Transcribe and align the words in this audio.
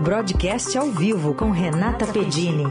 Broadcast 0.00 0.78
ao 0.78 0.92
vivo 0.92 1.34
com 1.34 1.50
Renata 1.50 2.06
Pedini. 2.12 2.62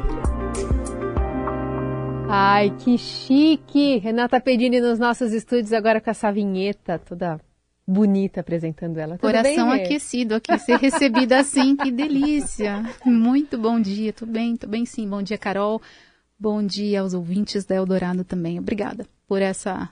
Ai, 2.29 2.73
que 2.79 2.97
chique! 2.97 3.97
Renata 3.97 4.39
Pedini 4.39 4.79
nos 4.79 4.97
nossos 4.97 5.33
estúdios 5.33 5.73
agora 5.73 5.99
com 5.99 6.09
essa 6.09 6.31
vinheta 6.31 6.97
toda 6.97 7.37
bonita 7.85 8.39
apresentando 8.39 8.97
ela. 8.97 9.17
Tudo 9.17 9.29
Coração 9.29 9.71
bem, 9.71 9.83
aquecido 9.83 10.35
aqui, 10.35 10.57
ser 10.57 10.77
recebida 10.77 11.39
assim, 11.39 11.75
que 11.75 11.91
delícia! 11.91 12.83
Muito 13.05 13.57
bom 13.57 13.77
dia, 13.77 14.13
tudo 14.13 14.31
bem, 14.31 14.55
tudo 14.55 14.69
bem 14.69 14.85
sim. 14.85 15.07
Bom 15.07 15.21
dia, 15.21 15.37
Carol. 15.37 15.81
Bom 16.39 16.63
dia 16.63 17.01
aos 17.01 17.13
ouvintes 17.13 17.65
da 17.65 17.75
Eldorado 17.75 18.23
também. 18.23 18.57
Obrigada 18.57 19.05
por 19.27 19.41
essa 19.41 19.89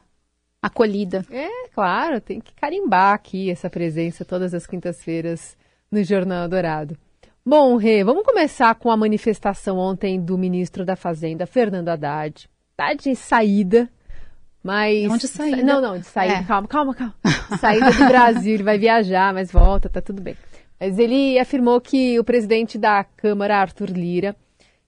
acolhida. 0.61 1.25
É, 1.29 1.67
claro, 1.73 2.21
tem 2.21 2.39
que 2.39 2.53
carimbar 2.53 3.13
aqui 3.13 3.51
essa 3.51 3.69
presença 3.69 4.23
todas 4.23 4.53
as 4.53 4.65
quintas-feiras 4.65 5.57
no 5.91 6.01
Jornal 6.01 6.47
Dourado. 6.47 6.97
Bom, 7.47 7.75
Rê, 7.75 8.03
vamos 8.03 8.23
começar 8.23 8.73
com 8.73 8.89
a 8.89 8.97
manifestação 8.97 9.77
ontem 9.77 10.19
do 10.19 10.35
ministro 10.35 10.83
da 10.83 10.95
Fazenda, 10.95 11.45
Fernando 11.45 11.89
Haddad. 11.89 12.49
Tá 12.75 12.95
de 12.95 13.15
saída, 13.15 13.87
mas. 14.63 15.07
Onde 15.11 15.27
saída? 15.27 15.61
Não, 15.61 15.79
não, 15.79 15.99
de 15.99 16.07
saída. 16.07 16.37
É. 16.37 16.43
Calma, 16.43 16.67
calma, 16.67 16.95
calma. 16.95 17.13
Saída 17.61 17.91
do 17.91 18.07
Brasil, 18.07 18.55
ele 18.55 18.63
vai 18.63 18.79
viajar, 18.79 19.31
mas 19.31 19.51
volta, 19.51 19.87
tá 19.87 20.01
tudo 20.01 20.23
bem. 20.23 20.35
Mas 20.79 20.97
ele 20.97 21.37
afirmou 21.37 21.79
que 21.79 22.19
o 22.19 22.23
presidente 22.23 22.79
da 22.79 23.03
Câmara, 23.03 23.59
Arthur 23.59 23.91
Lira, 23.91 24.35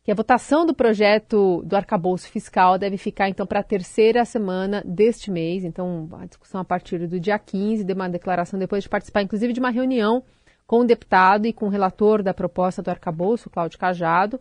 que 0.03 0.11
a 0.11 0.15
votação 0.15 0.65
do 0.65 0.73
projeto 0.73 1.61
do 1.63 1.75
arcabouço 1.75 2.27
fiscal 2.27 2.79
deve 2.79 2.97
ficar 2.97 3.29
então 3.29 3.45
para 3.45 3.59
a 3.59 3.63
terceira 3.63 4.25
semana 4.25 4.81
deste 4.83 5.29
mês, 5.29 5.63
então 5.63 6.09
a 6.19 6.25
discussão 6.25 6.59
a 6.59 6.65
partir 6.65 7.05
do 7.07 7.19
dia 7.19 7.37
15, 7.37 7.83
de 7.83 7.93
uma 7.93 8.09
declaração 8.09 8.57
depois 8.57 8.83
de 8.83 8.89
participar 8.89 9.21
inclusive 9.21 9.53
de 9.53 9.59
uma 9.59 9.69
reunião 9.69 10.23
com 10.67 10.81
o 10.81 10.85
deputado 10.85 11.47
e 11.47 11.53
com 11.53 11.65
o 11.65 11.69
relator 11.69 12.21
da 12.21 12.33
proposta 12.33 12.83
do 12.83 12.89
arcabouço, 12.89 13.49
Cláudio 13.49 13.79
Cajado, 13.79 14.39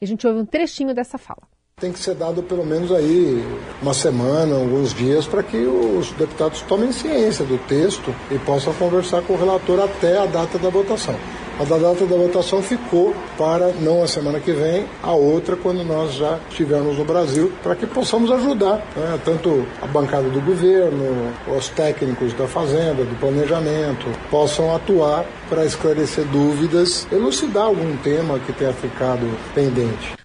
e 0.00 0.04
a 0.04 0.08
gente 0.08 0.26
ouve 0.26 0.40
um 0.40 0.44
trechinho 0.44 0.92
dessa 0.92 1.16
fala. 1.16 1.42
Tem 1.80 1.92
que 1.92 1.98
ser 2.00 2.14
dado 2.14 2.42
pelo 2.42 2.66
menos 2.66 2.90
aí 2.90 3.46
uma 3.80 3.94
semana, 3.94 4.56
alguns 4.56 4.92
dias, 4.92 5.26
para 5.26 5.44
que 5.44 5.58
os 5.58 6.10
deputados 6.12 6.60
tomem 6.62 6.90
ciência 6.90 7.44
do 7.44 7.56
texto 7.68 8.12
e 8.32 8.38
possam 8.40 8.72
conversar 8.74 9.22
com 9.22 9.34
o 9.34 9.38
relator 9.38 9.78
até 9.80 10.18
a 10.18 10.26
data 10.26 10.58
da 10.58 10.70
votação. 10.70 11.14
A 11.60 11.64
da 11.64 11.78
data 11.78 12.04
da 12.04 12.16
votação 12.16 12.60
ficou 12.62 13.14
para 13.36 13.68
não 13.80 14.02
a 14.02 14.08
semana 14.08 14.40
que 14.40 14.50
vem, 14.50 14.86
a 15.02 15.12
outra 15.12 15.54
quando 15.54 15.84
nós 15.84 16.14
já 16.14 16.40
estivermos 16.50 16.98
no 16.98 17.04
Brasil, 17.04 17.52
para 17.62 17.76
que 17.76 17.86
possamos 17.86 18.30
ajudar 18.32 18.76
né, 18.96 19.20
tanto 19.24 19.64
a 19.80 19.86
bancada 19.86 20.28
do 20.28 20.40
governo, 20.40 21.32
os 21.56 21.68
técnicos 21.68 22.32
da 22.34 22.48
fazenda, 22.48 23.04
do 23.04 23.20
planejamento, 23.20 24.06
possam 24.30 24.74
atuar 24.74 25.24
para 25.48 25.64
esclarecer 25.64 26.24
dúvidas, 26.26 27.06
elucidar 27.12 27.66
algum 27.66 27.96
tema 27.98 28.36
que 28.40 28.52
tenha 28.52 28.72
ficado 28.72 29.28
pendente. 29.54 30.17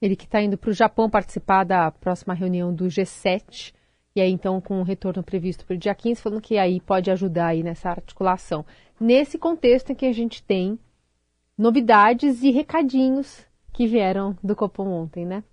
Ele 0.00 0.16
que 0.16 0.24
está 0.24 0.42
indo 0.42 0.58
para 0.58 0.70
o 0.70 0.74
Japão 0.74 1.08
participar 1.08 1.64
da 1.64 1.90
próxima 1.90 2.34
reunião 2.34 2.74
do 2.74 2.86
G7, 2.86 3.72
e 4.14 4.20
aí 4.20 4.30
então 4.30 4.60
com 4.60 4.80
o 4.80 4.84
retorno 4.84 5.22
previsto 5.22 5.64
para 5.64 5.74
o 5.74 5.78
dia 5.78 5.94
15, 5.94 6.20
falando 6.20 6.40
que 6.40 6.58
aí 6.58 6.80
pode 6.80 7.10
ajudar 7.10 7.48
aí 7.48 7.62
nessa 7.62 7.90
articulação 7.90 8.64
nesse 9.00 9.38
contexto 9.38 9.90
em 9.92 9.94
que 9.94 10.06
a 10.06 10.12
gente 10.12 10.42
tem 10.42 10.78
novidades 11.56 12.42
e 12.42 12.50
recadinhos 12.50 13.44
que 13.72 13.86
vieram 13.86 14.36
do 14.42 14.56
Copom 14.56 14.88
ontem, 14.88 15.24
né? 15.24 15.44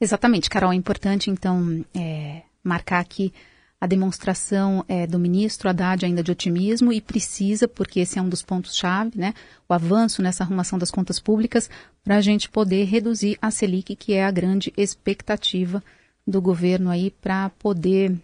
Exatamente, 0.00 0.50
Carol. 0.50 0.72
É 0.72 0.76
importante, 0.76 1.30
então, 1.30 1.84
é, 1.94 2.42
marcar 2.62 3.00
aqui 3.00 3.32
a 3.80 3.86
demonstração 3.86 4.84
é, 4.88 5.06
do 5.06 5.18
ministro 5.18 5.68
Haddad 5.68 6.06
ainda 6.06 6.22
de 6.22 6.30
otimismo 6.30 6.92
e 6.92 7.00
precisa, 7.00 7.68
porque 7.68 8.00
esse 8.00 8.18
é 8.18 8.22
um 8.22 8.28
dos 8.28 8.42
pontos-chave, 8.42 9.18
né? 9.18 9.34
O 9.68 9.74
avanço 9.74 10.22
nessa 10.22 10.42
arrumação 10.42 10.78
das 10.78 10.90
contas 10.90 11.18
públicas 11.20 11.68
para 12.02 12.16
a 12.16 12.20
gente 12.20 12.48
poder 12.48 12.84
reduzir 12.84 13.36
a 13.42 13.50
Selic, 13.50 13.94
que 13.96 14.14
é 14.14 14.24
a 14.24 14.30
grande 14.30 14.72
expectativa 14.76 15.82
do 16.26 16.40
governo 16.40 16.90
aí 16.90 17.10
para 17.10 17.50
poder 17.50 18.16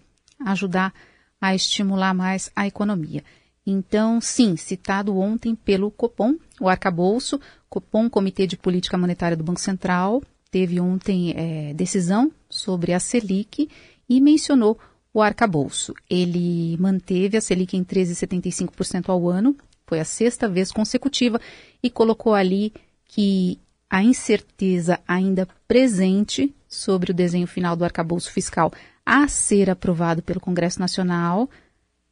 ajudar 0.47 0.94
a 1.41 1.54
estimular 1.54 2.14
mais 2.14 2.50
a 2.54 2.66
economia. 2.66 3.22
Então, 3.66 4.20
sim, 4.20 4.56
citado 4.56 5.16
ontem 5.19 5.54
pelo 5.54 5.91
Copom, 5.91 6.36
o 6.60 6.69
arcabouço, 6.69 7.41
Copom, 7.69 8.08
Comitê 8.08 8.46
de 8.46 8.56
Política 8.56 8.98
Monetária 8.98 9.36
do 9.36 9.44
Banco 9.44 9.60
Central, 9.60 10.22
teve 10.50 10.80
ontem 10.80 11.34
é, 11.36 11.75
decisão 11.75 12.32
sobre 12.48 12.92
a 12.92 13.00
Selic 13.00 13.69
e 14.08 14.20
mencionou 14.20 14.78
o 15.12 15.21
arcabouço. 15.21 15.94
Ele 16.09 16.76
manteve 16.78 17.37
a 17.37 17.41
Selic 17.41 17.76
em 17.76 17.84
13,75% 17.84 19.09
ao 19.09 19.28
ano, 19.28 19.56
foi 19.87 20.00
a 20.00 20.04
sexta 20.04 20.48
vez 20.48 20.71
consecutiva, 20.71 21.41
e 21.82 21.91
colocou 21.91 22.34
ali 22.34 22.72
que 23.04 23.59
a 23.88 24.03
incerteza 24.03 25.00
ainda 25.06 25.49
presente 25.66 26.54
sobre 26.69 27.10
o 27.10 27.15
desenho 27.15 27.47
final 27.47 27.75
do 27.75 27.84
arcabouço 27.84 28.31
fiscal 28.31 28.72
a 29.04 29.26
ser 29.26 29.69
aprovado 29.69 30.22
pelo 30.22 30.38
Congresso 30.38 30.78
Nacional 30.78 31.50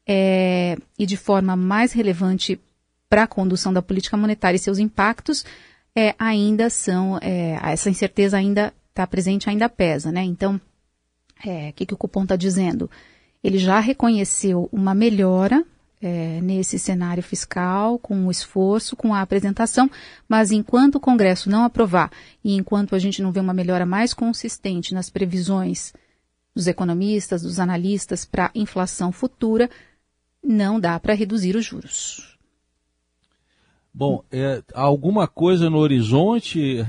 é, 0.04 0.76
e 0.98 1.06
de 1.06 1.16
forma 1.16 1.54
mais 1.54 1.92
relevante 1.92 2.58
para 3.08 3.22
a 3.22 3.28
condução 3.28 3.72
da 3.72 3.80
política 3.80 4.16
monetária 4.16 4.56
e 4.56 4.58
seus 4.58 4.78
impactos, 4.78 5.44
é, 5.94 6.14
ainda 6.18 6.68
são, 6.68 7.18
é, 7.22 7.58
essa 7.62 7.88
incerteza 7.88 8.36
ainda 8.36 8.72
está 8.88 9.06
presente, 9.06 9.48
ainda 9.48 9.68
pesa, 9.68 10.10
né? 10.10 10.22
Então, 10.22 10.60
é, 11.44 11.72
que, 11.72 11.86
que 11.86 11.94
o 11.94 11.96
cupom 11.96 12.22
está 12.22 12.36
dizendo? 12.36 12.90
Ele 13.42 13.58
já 13.58 13.80
reconheceu 13.80 14.68
uma 14.72 14.94
melhora 14.94 15.64
é, 16.00 16.40
nesse 16.40 16.78
cenário 16.78 17.22
fiscal, 17.22 17.98
com 17.98 18.26
o 18.26 18.30
esforço, 18.30 18.96
com 18.96 19.14
a 19.14 19.20
apresentação, 19.20 19.90
mas 20.28 20.52
enquanto 20.52 20.96
o 20.96 21.00
Congresso 21.00 21.50
não 21.50 21.64
aprovar 21.64 22.10
e 22.44 22.54
enquanto 22.54 22.94
a 22.94 22.98
gente 22.98 23.22
não 23.22 23.32
vê 23.32 23.40
uma 23.40 23.54
melhora 23.54 23.84
mais 23.84 24.14
consistente 24.14 24.94
nas 24.94 25.10
previsões 25.10 25.92
dos 26.54 26.66
economistas, 26.66 27.42
dos 27.42 27.58
analistas 27.58 28.24
para 28.24 28.50
inflação 28.54 29.12
futura, 29.12 29.70
não 30.42 30.78
dá 30.80 30.98
para 30.98 31.14
reduzir 31.14 31.56
os 31.56 31.64
juros. 31.64 32.37
Bom, 33.98 34.22
é, 34.30 34.62
alguma 34.74 35.26
coisa 35.26 35.68
no 35.68 35.78
horizonte 35.78 36.84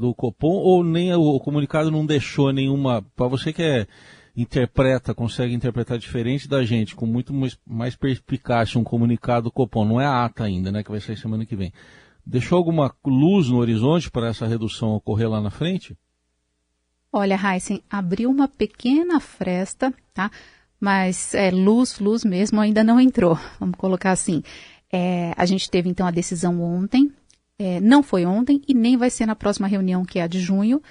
do 0.00 0.12
Copom 0.12 0.48
ou 0.48 0.82
nem 0.82 1.14
o, 1.14 1.38
comunicado 1.38 1.92
não 1.92 2.04
deixou 2.04 2.52
nenhuma. 2.52 3.06
Para 3.14 3.28
você 3.28 3.52
que 3.52 3.62
é, 3.62 3.86
interpreta, 4.36 5.14
consegue 5.14 5.54
interpretar 5.54 5.96
diferente 5.96 6.48
da 6.48 6.64
gente, 6.64 6.96
com 6.96 7.06
muito 7.06 7.32
mais, 7.32 7.56
mais 7.64 7.94
perspicácia 7.94 8.80
um 8.80 8.82
comunicado 8.82 9.44
do 9.44 9.52
Copom, 9.52 9.84
não 9.84 10.00
é 10.00 10.06
a 10.06 10.24
ata 10.24 10.42
ainda, 10.42 10.72
né, 10.72 10.82
que 10.82 10.90
vai 10.90 10.98
sair 10.98 11.16
semana 11.16 11.46
que 11.46 11.54
vem. 11.54 11.72
Deixou 12.26 12.58
alguma 12.58 12.92
luz 13.06 13.48
no 13.48 13.58
horizonte 13.58 14.10
para 14.10 14.26
essa 14.26 14.44
redução 14.44 14.96
ocorrer 14.96 15.30
lá 15.30 15.40
na 15.40 15.50
frente? 15.50 15.96
Olha, 17.12 17.38
Heisen, 17.40 17.80
abriu 17.88 18.28
uma 18.28 18.48
pequena 18.48 19.20
fresta, 19.20 19.94
tá? 20.12 20.32
mas 20.80 21.34
é, 21.34 21.50
luz, 21.50 21.98
luz 21.98 22.24
mesmo 22.24 22.58
ainda 22.58 22.82
não 22.82 22.98
entrou, 22.98 23.38
vamos 23.60 23.76
colocar 23.76 24.12
assim. 24.12 24.42
É, 24.92 25.32
a 25.36 25.46
gente 25.46 25.70
teve 25.70 25.88
então 25.88 26.06
a 26.06 26.10
decisão 26.10 26.60
ontem, 26.62 27.10
é, 27.58 27.80
não 27.80 28.02
foi 28.02 28.24
ontem 28.24 28.62
e 28.66 28.74
nem 28.74 28.96
vai 28.96 29.10
ser 29.10 29.26
na 29.26 29.36
próxima 29.36 29.68
reunião, 29.68 30.04
que 30.04 30.18
é 30.18 30.22
a 30.22 30.26
de 30.26 30.40
junho, 30.40 30.82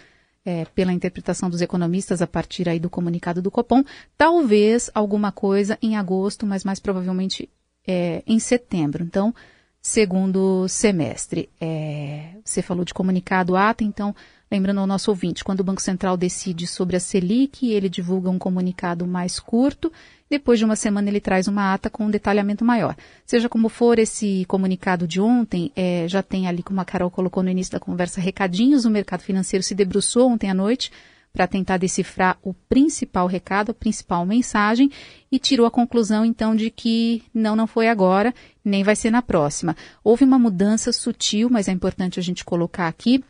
é, 0.45 0.65
pela 0.65 0.93
interpretação 0.93 1.49
dos 1.49 1.61
economistas 1.61 2.21
a 2.21 2.27
partir 2.27 2.69
aí 2.69 2.79
do 2.79 2.89
comunicado 2.89 3.41
do 3.41 3.51
Copom. 3.51 3.83
Talvez 4.17 4.89
alguma 4.93 5.31
coisa 5.31 5.77
em 5.81 5.97
agosto, 5.97 6.45
mas 6.45 6.63
mais 6.63 6.79
provavelmente 6.79 7.49
é, 7.87 8.23
em 8.25 8.39
setembro. 8.39 9.03
Então, 9.03 9.33
segundo 9.81 10.67
semestre. 10.67 11.49
É, 11.59 12.29
você 12.43 12.61
falou 12.61 12.85
de 12.85 12.93
comunicado 12.93 13.55
ata, 13.55 13.83
então 13.83 14.15
Lembrando 14.51 14.79
ao 14.79 14.87
nosso 14.87 15.11
ouvinte, 15.11 15.43
quando 15.43 15.59
o 15.59 15.63
Banco 15.63 15.81
Central 15.81 16.17
decide 16.17 16.65
sobre 16.65 16.95
a 16.95 16.99
Selic, 16.99 17.69
ele 17.69 17.87
divulga 17.87 18.31
um 18.31 18.39
comunicado 18.39 19.05
mais 19.05 19.39
curto, 19.39 19.91
depois 20.29 20.59
de 20.59 20.65
uma 20.65 20.75
semana 20.75 21.09
ele 21.09 21.19
traz 21.19 21.47
uma 21.47 21.73
ata 21.73 21.89
com 21.89 22.05
um 22.05 22.11
detalhamento 22.11 22.63
maior. 22.63 22.95
Seja 23.25 23.49
como 23.49 23.67
for, 23.67 23.97
esse 23.97 24.45
comunicado 24.47 25.07
de 25.07 25.19
ontem 25.19 25.71
é, 25.75 26.07
já 26.07 26.21
tem 26.21 26.47
ali, 26.47 26.61
como 26.61 26.79
a 26.79 26.85
Carol 26.85 27.09
colocou 27.09 27.41
no 27.41 27.49
início 27.49 27.73
da 27.73 27.79
conversa, 27.79 28.21
recadinhos. 28.21 28.85
O 28.85 28.89
mercado 28.89 29.21
financeiro 29.21 29.63
se 29.63 29.73
debruçou 29.73 30.29
ontem 30.29 30.49
à 30.49 30.53
noite 30.53 30.91
para 31.31 31.47
tentar 31.47 31.77
decifrar 31.77 32.37
o 32.43 32.53
principal 32.53 33.27
recado, 33.27 33.71
a 33.71 33.73
principal 33.73 34.25
mensagem, 34.25 34.91
e 35.31 35.37
tirou 35.37 35.65
a 35.65 35.71
conclusão 35.71 36.25
então 36.25 36.55
de 36.55 36.69
que 36.69 37.23
não, 37.33 37.55
não 37.55 37.67
foi 37.67 37.87
agora, 37.87 38.33
nem 38.63 38.83
vai 38.83 38.95
ser 38.95 39.11
na 39.11 39.21
próxima. 39.21 39.75
Houve 40.03 40.25
uma 40.25 40.39
mudança 40.39 40.91
sutil, 40.91 41.49
mas 41.49 41.67
é 41.67 41.71
importante 41.71 42.19
a 42.19 42.23
gente 42.23 42.43
colocar 42.43 42.87
aqui 42.87 43.23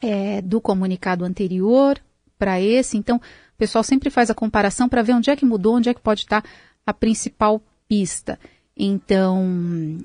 é, 0.00 0.40
do 0.42 0.60
comunicado 0.60 1.24
anterior 1.24 1.98
para 2.38 2.60
esse. 2.60 2.96
Então, 2.96 3.20
o 3.54 3.56
pessoal 3.56 3.84
sempre 3.84 4.10
faz 4.10 4.30
a 4.30 4.34
comparação 4.34 4.88
para 4.88 5.02
ver 5.02 5.12
onde 5.12 5.30
é 5.30 5.36
que 5.36 5.44
mudou, 5.44 5.76
onde 5.76 5.88
é 5.88 5.94
que 5.94 6.00
pode 6.00 6.22
estar 6.22 6.44
a 6.84 6.92
principal 6.92 7.62
pista. 7.88 8.38
Então, 8.76 9.98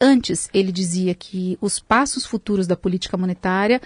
antes 0.00 0.50
ele 0.52 0.72
dizia 0.72 1.14
que 1.14 1.56
os 1.60 1.78
passos 1.78 2.26
futuros 2.26 2.66
da 2.66 2.76
política 2.76 3.16
monetária 3.16 3.80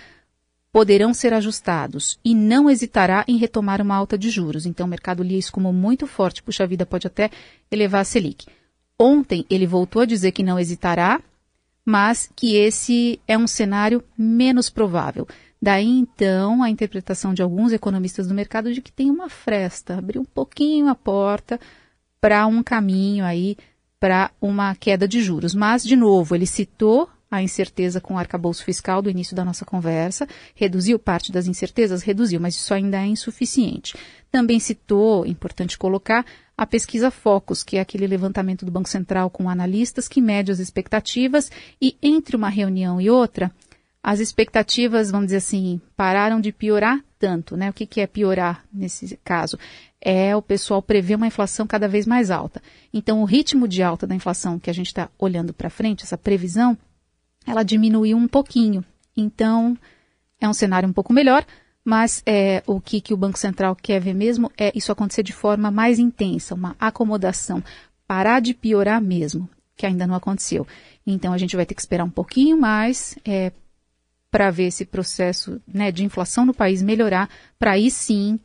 poderão 0.73 1.13
ser 1.13 1.33
ajustados 1.33 2.19
e 2.25 2.35
não 2.35 2.69
hesitará 2.69 3.25
em 3.29 3.37
retomar 3.37 3.81
uma 3.83 3.95
alta 3.95 4.17
de 4.17 4.31
juros. 4.31 4.65
Então, 4.65 4.87
o 4.87 4.91
mercado 4.91 5.23
lia 5.23 5.39
isso 5.39 5.53
como 5.53 5.73
muito 5.73 6.07
forte, 6.07 6.43
puxa 6.43 6.67
vida, 6.67 6.87
pode 6.87 7.07
até 7.07 7.31
elevar 7.71 8.01
a 8.01 8.05
Selic. 8.05 8.47
Ontem 8.99 9.45
ele 9.49 9.67
voltou 9.67 10.03
a 10.03 10.07
dizer 10.07 10.33
que 10.33 10.43
não 10.43 10.59
hesitará, 10.59 11.21
mas 11.85 12.31
que 12.35 12.57
esse 12.57 13.21
é 13.27 13.37
um 13.37 13.47
cenário 13.47 14.03
menos 14.17 14.69
provável. 14.69 15.27
Daí 15.61 15.87
então 15.87 16.63
a 16.63 16.71
interpretação 16.71 17.35
de 17.35 17.43
alguns 17.43 17.73
economistas 17.73 18.29
do 18.29 18.35
mercado 18.35 18.73
de 18.73 18.81
que 18.81 18.93
tem 18.93 19.11
uma 19.11 19.29
fresta, 19.29 19.99
abrir 19.99 20.19
um 20.19 20.25
pouquinho 20.25 20.89
a 20.89 20.95
porta 20.95 21.59
para 22.21 22.47
um 22.47 22.63
caminho 22.63 23.25
aí 23.25 23.57
para 23.99 24.31
uma 24.41 24.75
queda 24.75 25.09
de 25.09 25.21
juros. 25.21 25.55
Mas, 25.55 25.85
de 25.85 25.97
novo, 25.97 26.35
ele 26.35 26.47
citou 26.47 27.09
a 27.31 27.43
incerteza 27.43 28.01
com 28.01 28.15
o 28.15 28.19
arcabouço 28.19 28.65
fiscal 28.65 29.03
do 29.03 29.11
início 29.11 29.37
da 29.37 29.45
nossa 29.45 29.65
conversa, 29.65 30.27
reduziu 30.55 30.99
parte 30.99 31.31
das 31.31 31.47
incertezas, 31.47 32.03
reduziu, 32.03 32.41
mas 32.41 32.55
isso 32.55 32.73
ainda 32.73 32.99
é 32.99 33.07
insuficiente. 33.07 33.95
Também 34.31 34.59
citou, 34.59 35.27
importante 35.27 35.77
colocar, 35.77 36.25
a 36.57 36.67
pesquisa 36.67 37.11
Focus, 37.11 37.63
que 37.63 37.77
é 37.77 37.81
aquele 37.81 38.07
levantamento 38.07 38.65
do 38.65 38.73
Banco 38.73 38.89
Central 38.89 39.29
com 39.31 39.49
analistas 39.49 40.09
que 40.09 40.23
mede 40.23 40.51
as 40.51 40.59
expectativas 40.59 41.51
e 41.81 41.97
entre 42.03 42.35
uma 42.35 42.49
reunião 42.49 43.01
e 43.01 43.11
outra, 43.11 43.53
as 44.03 44.21
expectativas, 44.21 45.11
vamos 45.11 45.27
dizer 45.27 45.39
assim, 45.39 45.81
pararam 45.97 46.41
de 46.41 46.53
piorar 46.53 47.03
tanto, 47.19 47.57
né? 47.57 47.69
O 47.69 47.73
que, 47.73 47.85
que 47.85 48.01
é 48.01 48.07
piorar 48.07 48.65
nesse 48.73 49.19
caso? 49.25 49.59
É 50.01 50.35
o 50.37 50.43
pessoal 50.43 50.81
prever 50.81 51.17
uma 51.17 51.27
inflação 51.27 51.67
cada 51.67 51.89
vez 51.89 52.07
mais 52.07 52.31
alta. 52.31 52.63
Então, 52.93 53.21
o 53.21 53.25
ritmo 53.25 53.67
de 53.67 53.83
alta 53.83 54.07
da 54.07 54.15
inflação 54.15 54.59
que 54.59 54.71
a 54.71 54.73
gente 54.73 54.87
está 54.87 55.11
olhando 55.19 55.53
para 55.53 55.69
frente, 55.69 56.05
essa 56.05 56.17
previsão, 56.17 56.79
ela 57.47 57.65
diminuiu 57.65 58.17
um 58.17 58.29
pouquinho. 58.29 58.85
Então, 59.17 59.77
é 60.41 60.49
um 60.49 60.55
cenário 60.55 60.89
um 60.89 60.93
pouco 60.93 61.13
melhor, 61.13 61.45
mas 61.85 62.23
é, 62.25 62.63
o 62.67 62.81
que, 62.81 63.01
que 63.01 63.13
o 63.13 63.17
Banco 63.17 63.39
Central 63.39 63.75
quer 63.75 64.01
ver 64.01 64.15
mesmo 64.15 64.53
é 64.57 64.71
isso 64.75 64.93
acontecer 64.93 65.25
de 65.25 65.33
forma 65.33 65.71
mais 65.71 65.99
intensa, 65.99 66.55
uma 66.55 66.77
acomodação, 66.79 67.63
parar 68.07 68.41
de 68.41 68.55
piorar 68.55 69.03
mesmo, 69.03 69.51
que 69.77 69.85
ainda 69.85 70.07
não 70.07 70.15
aconteceu. 70.15 70.67
Então, 71.05 71.33
a 71.33 71.39
gente 71.39 71.57
vai 71.57 71.67
ter 71.67 71.75
que 71.75 71.81
esperar 71.81 72.05
um 72.05 72.11
pouquinho 72.11 72.57
mais 72.57 73.19
é, 73.25 73.51
para 74.31 74.51
ver 74.51 74.65
esse 74.65 74.85
processo 74.85 75.61
né, 75.67 75.91
de 75.91 76.05
inflação 76.05 76.45
no 76.45 76.55
país 76.55 76.83
melhorar, 76.83 77.29
para 77.59 77.73
aí 77.73 77.91
sim 77.91 78.39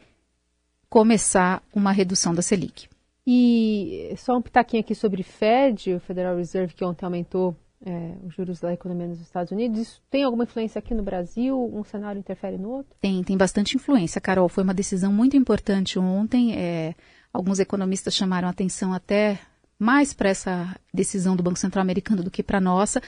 começar 0.89 1.61
uma 1.73 1.91
redução 1.91 2.33
da 2.33 2.41
Selic. 2.41 2.87
E 3.25 4.13
só 4.17 4.37
um 4.37 4.41
pitaquinho 4.41 4.81
aqui 4.81 4.93
sobre 4.93 5.23
Fed, 5.23 5.93
o 5.93 5.99
Federal 5.99 6.35
Reserve, 6.37 6.73
que 6.73 6.83
ontem 6.83 7.05
aumentou 7.05 7.55
é, 7.85 8.13
os 8.25 8.33
juros 8.33 8.59
da 8.59 8.73
economia 8.73 9.07
nos 9.07 9.21
Estados 9.21 9.51
Unidos. 9.51 9.79
Isso 9.79 10.01
tem 10.09 10.23
alguma 10.23 10.43
influência 10.43 10.79
aqui 10.79 10.93
no 10.93 11.03
Brasil? 11.03 11.57
Um 11.73 11.83
cenário 11.83 12.19
interfere 12.19 12.57
no 12.57 12.69
outro? 12.69 12.95
Tem, 12.99 13.23
tem 13.23 13.37
bastante 13.37 13.75
influência, 13.75 14.21
Carol. 14.21 14.47
Foi 14.49 14.63
uma 14.63 14.73
decisão 14.73 15.11
muito 15.11 15.35
importante 15.37 15.99
ontem. 15.99 16.55
É, 16.55 16.95
alguns 17.31 17.59
economistas 17.59 18.13
chamaram 18.13 18.47
atenção 18.47 18.93
até 18.93 19.39
mais 19.77 20.13
para 20.13 20.29
essa 20.29 20.75
decisão 20.93 21.35
do 21.35 21.43
Banco 21.43 21.59
Central 21.59 21.81
americano 21.81 22.23
do 22.23 22.31
que 22.31 22.43
para 22.43 22.59
a 22.59 22.61
nossa, 22.61 23.01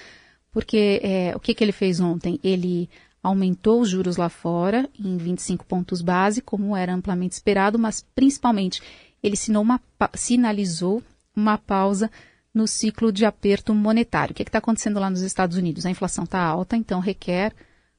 porque 0.56 1.02
é, 1.04 1.36
o 1.36 1.40
que, 1.42 1.54
que 1.54 1.62
ele 1.62 1.74
fez 1.74 2.00
ontem? 2.00 2.40
Ele 2.42 2.90
aumentou 3.22 3.81
os 3.81 3.90
juros 3.90 4.16
lá 4.16 4.30
fora 4.30 4.90
em 4.98 5.18
25 5.18 5.66
pontos 5.66 6.02
base, 6.02 6.42
como 6.42 6.78
era 6.78 6.94
amplamente 6.94 7.34
esperado, 7.34 7.78
mas 7.78 8.07
principalmente 8.16 8.81
ele 9.22 9.36
uma, 9.57 9.81
sinalizou 10.13 11.04
uma 11.36 11.57
pausa 11.57 12.10
no 12.54 12.66
ciclo 12.68 13.12
de 13.12 13.25
aperto 13.25 13.75
monetário. 13.75 14.31
O 14.31 14.34
que 14.34 14.44
está 14.44 14.60
acontecendo 14.60 14.98
lá 14.98 15.10
nos 15.10 15.19
Estados 15.19 15.57
Unidos? 15.57 15.86
A 15.86 15.92
inflação 15.92 16.24
está 16.24 16.40
alta, 16.42 16.78
então 16.78 17.02
requer 17.02 17.52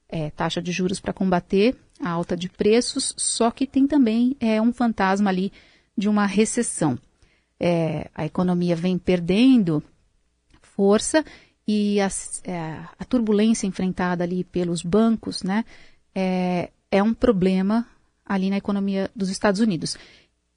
é, 0.09 0.31
taxa 0.31 0.63
de 0.63 0.73
juros 0.73 0.99
para 0.99 1.13
combater 1.13 1.77
a 2.01 2.09
alta 2.09 2.35
de 2.35 2.49
preços, 2.49 3.13
só 3.19 3.51
que 3.51 3.67
tem 3.67 3.87
também 3.87 4.35
é, 4.41 4.63
um 4.63 4.73
fantasma 4.73 5.29
ali 5.29 5.53
de 5.95 6.09
uma 6.09 6.25
recessão. 6.25 6.99
É, 7.61 8.09
a 8.15 8.25
economia 8.25 8.75
vem 8.75 8.97
perdendo 8.97 9.83
força 10.63 11.23
e 11.67 12.01
a, 12.01 12.09
é, 12.45 12.79
a, 12.99 13.05
turbulência 13.05 13.67
enfrentada 13.67 14.23
ali 14.23 14.45
pelos 14.45 14.83
bancos 14.83 15.43
né, 15.43 15.65
é, 16.15 16.71
é 16.91 17.03
um 17.03 17.13
problema 17.13 17.87
ali 18.25 18.51
na 18.51 18.57
economia 18.57 19.11
dos 19.15 19.29
Estados 19.29 19.61
Unidos. 19.61 19.97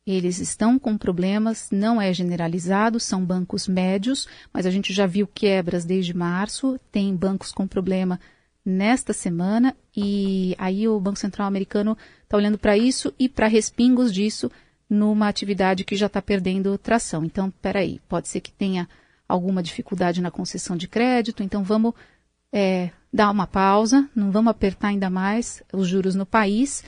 Eles 0.05 0.39
estão 0.39 0.79
com 0.79 0.97
problemas, 0.97 1.69
não 1.71 2.01
é 2.01 2.11
generalizado, 2.13 2.99
são 2.99 3.23
bancos 3.23 3.67
médios, 3.67 4.27
mas 4.51 4.65
a 4.65 4.71
gente 4.71 4.93
já 4.93 5.05
viu 5.05 5.27
quebras 5.27 5.85
desde 5.85 6.15
março, 6.15 6.79
tem 6.91 7.15
bancos 7.15 7.51
com 7.51 7.67
problema 7.67 8.19
nesta 8.65 9.13
semana, 9.13 9.75
e 9.95 10.55
aí 10.57 10.87
o 10.87 10.99
Banco 10.99 11.19
Central 11.19 11.47
americano 11.47 11.97
está 12.23 12.37
olhando 12.37 12.57
para 12.57 12.77
isso 12.77 13.13
e 13.19 13.29
para 13.29 13.47
respingos 13.47 14.13
disso 14.13 14.51
numa 14.89 15.27
atividade 15.27 15.83
que 15.83 15.95
já 15.95 16.07
está 16.07 16.21
perdendo 16.21 16.77
tração. 16.77 17.23
Então, 17.23 17.51
peraí, 17.61 17.99
pode 18.09 18.27
ser 18.27 18.41
que 18.41 18.51
tenha 18.51 18.89
alguma 19.29 19.61
dificuldade 19.61 20.21
na 20.21 20.31
concessão 20.31 20.75
de 20.75 20.87
crédito, 20.87 21.43
então 21.43 21.63
vamos 21.63 21.93
é, 22.51 22.89
dar 23.13 23.29
uma 23.29 23.45
pausa, 23.45 24.09
não 24.15 24.31
vamos 24.31 24.49
apertar 24.49 24.89
ainda 24.89 25.09
mais 25.09 25.61
os 25.71 25.87
juros 25.87 26.15
no 26.15 26.25
país 26.25 26.83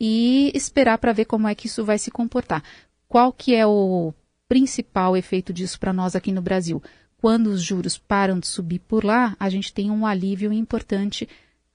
e 0.00 0.52
esperar 0.54 0.98
para 0.98 1.12
ver 1.12 1.26
como 1.26 1.48
é 1.48 1.54
que 1.54 1.66
isso 1.66 1.84
vai 1.84 1.98
se 1.98 2.10
comportar. 2.10 2.62
Qual 3.08 3.32
que 3.32 3.54
é 3.54 3.66
o 3.66 4.14
principal 4.48 5.16
efeito 5.16 5.52
disso 5.52 5.78
para 5.78 5.92
nós 5.92 6.14
aqui 6.14 6.32
no 6.32 6.40
Brasil? 6.40 6.80
Quando 7.18 7.48
os 7.48 7.60
juros 7.60 7.98
param 7.98 8.38
de 8.38 8.46
subir 8.46 8.78
por 8.78 9.04
lá, 9.04 9.36
a 9.38 9.50
gente 9.50 9.74
tem 9.74 9.90
um 9.90 10.06
alívio 10.06 10.52
importante 10.52 11.28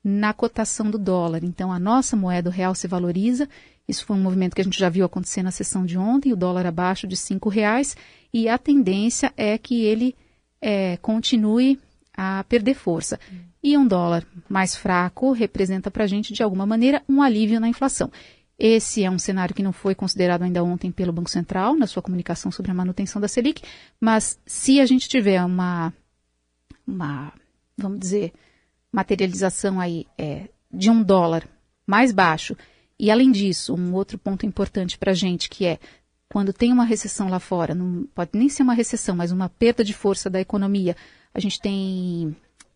na 0.03 0.33
cotação 0.33 0.89
do 0.89 0.97
dólar. 0.97 1.43
Então, 1.43 1.71
a 1.71 1.79
nossa 1.79 2.15
moeda 2.15 2.49
real 2.49 2.73
se 2.73 2.87
valoriza. 2.87 3.47
Isso 3.87 4.05
foi 4.05 4.15
um 4.15 4.21
movimento 4.21 4.55
que 4.55 4.61
a 4.61 4.63
gente 4.63 4.79
já 4.79 4.89
viu 4.89 5.05
acontecer 5.05 5.43
na 5.43 5.51
sessão 5.51 5.85
de 5.85 5.97
ontem, 5.97 6.33
o 6.33 6.35
dólar 6.35 6.65
abaixo 6.65 7.07
de 7.07 7.15
R$ 7.15 7.39
reais, 7.51 7.95
e 8.35 8.49
a 8.49 8.57
tendência 8.57 9.31
é 9.37 9.57
que 9.57 9.85
ele 9.85 10.13
é, 10.59 10.97
continue 10.97 11.79
a 12.13 12.43
perder 12.43 12.73
força. 12.73 13.17
E 13.63 13.77
um 13.77 13.87
dólar 13.87 14.27
mais 14.49 14.75
fraco 14.75 15.31
representa 15.31 15.89
para 15.89 16.03
a 16.03 16.07
gente, 16.07 16.33
de 16.33 16.43
alguma 16.43 16.65
maneira, 16.65 17.01
um 17.07 17.21
alívio 17.21 17.61
na 17.61 17.69
inflação. 17.69 18.11
Esse 18.59 19.05
é 19.05 19.09
um 19.09 19.17
cenário 19.17 19.55
que 19.55 19.63
não 19.63 19.71
foi 19.71 19.95
considerado 19.95 20.41
ainda 20.41 20.61
ontem 20.65 20.91
pelo 20.91 21.13
Banco 21.13 21.29
Central, 21.29 21.77
na 21.77 21.87
sua 21.87 22.03
comunicação 22.03 22.51
sobre 22.51 22.71
a 22.71 22.73
manutenção 22.73 23.21
da 23.21 23.29
Selic, 23.29 23.61
mas 24.01 24.37
se 24.45 24.81
a 24.81 24.85
gente 24.85 25.07
tiver 25.07 25.41
uma, 25.41 25.93
uma 26.85 27.31
vamos 27.77 27.99
dizer, 27.99 28.33
materialização 28.91 29.79
aí 29.79 30.07
é, 30.17 30.49
de 30.69 30.89
um 30.89 31.01
dólar 31.01 31.47
mais 31.87 32.11
baixo, 32.11 32.53
e 32.99 33.09
além 33.09 33.31
disso, 33.31 33.73
um 33.73 33.93
outro 33.93 34.17
ponto 34.17 34.45
importante 34.45 34.97
para 34.97 35.11
a 35.11 35.15
gente, 35.15 35.49
que 35.49 35.65
é 35.65 35.79
quando 36.29 36.51
tem 36.51 36.71
uma 36.71 36.85
recessão 36.85 37.29
lá 37.29 37.39
fora, 37.39 37.75
não 37.75 38.07
pode 38.13 38.31
nem 38.33 38.49
ser 38.49 38.63
uma 38.63 38.73
recessão, 38.73 39.15
mas 39.15 39.31
uma 39.31 39.49
perda 39.49 39.83
de 39.83 39.93
força 39.93 40.29
da 40.29 40.41
economia, 40.41 40.95
a 41.33 41.39
gente 41.39 41.59
tem 41.59 42.35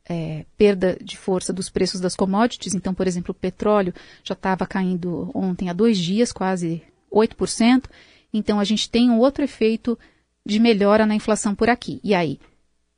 é, 0.10 0.46
perda 0.58 0.98
de 1.02 1.18
força 1.18 1.54
dos 1.54 1.70
preços 1.70 2.02
das 2.02 2.16
commodities. 2.16 2.74
Então, 2.74 2.94
por 2.94 3.08
exemplo, 3.08 3.32
o 3.32 3.40
petróleo 3.40 3.94
já 4.24 4.34
estava 4.34 4.66
caindo 4.66 5.30
ontem 5.34 5.70
há 5.70 5.74
dois 5.74 5.98
dias, 5.98 6.32
quase 6.32 6.82
8%. 7.12 7.86
Então, 8.34 8.60
a 8.60 8.64
gente 8.64 8.90
tem 8.90 9.10
um 9.10 9.20
outro 9.20 9.44
efeito 9.44 9.98
de 10.46 10.60
melhora 10.60 11.06
na 11.06 11.16
inflação 11.16 11.54
por 11.54 11.70
aqui. 11.70 12.00
E 12.04 12.14
aí, 12.14 12.40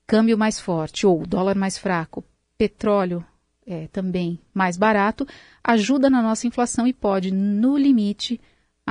câmbio 0.07 0.37
mais 0.37 0.59
forte 0.59 1.05
ou 1.05 1.25
dólar 1.25 1.55
mais 1.55 1.77
fraco, 1.77 2.23
petróleo 2.57 3.25
é, 3.65 3.87
também 3.87 4.39
mais 4.53 4.77
barato, 4.77 5.27
ajuda 5.63 6.09
na 6.09 6.21
nossa 6.21 6.47
inflação 6.47 6.87
e 6.87 6.93
pode, 6.93 7.31
no 7.31 7.77
limite, 7.77 8.39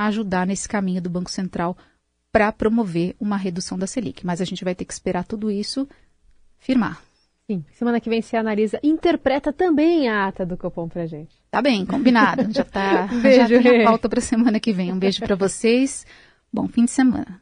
ajudar 0.05 0.45
nesse 0.45 0.67
caminho 0.67 1.01
do 1.01 1.09
Banco 1.09 1.31
Central 1.31 1.77
para 2.31 2.51
promover 2.51 3.15
uma 3.19 3.37
redução 3.37 3.77
da 3.77 3.87
Selic. 3.87 4.25
Mas 4.25 4.41
a 4.41 4.45
gente 4.45 4.63
vai 4.63 4.73
ter 4.73 4.85
que 4.85 4.93
esperar 4.93 5.25
tudo 5.25 5.51
isso 5.51 5.87
firmar. 6.57 7.01
Sim, 7.49 7.65
semana 7.73 7.99
que 7.99 8.09
vem 8.09 8.21
você 8.21 8.37
analisa, 8.37 8.79
interpreta 8.81 9.51
também 9.51 10.07
a 10.07 10.27
ata 10.27 10.45
do 10.45 10.55
Copom 10.55 10.87
pra 10.87 11.05
gente. 11.05 11.35
Tá 11.49 11.61
bem, 11.61 11.85
combinado. 11.85 12.51
Já 12.53 12.63
tá. 12.63 13.07
beijo, 13.21 13.55
já 13.55 13.61
tem 13.61 13.81
a 13.81 13.85
pauta 13.85 14.07
pra 14.07 14.21
semana 14.21 14.59
que 14.59 14.71
vem. 14.71 14.93
Um 14.93 14.99
beijo 14.99 15.19
para 15.19 15.35
vocês. 15.35 16.05
Bom 16.53 16.67
fim 16.67 16.85
de 16.85 16.91
semana. 16.91 17.41